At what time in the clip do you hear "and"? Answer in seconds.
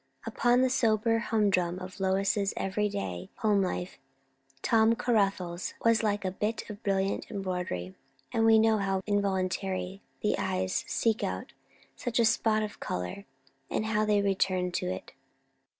8.31-8.43, 13.69-13.85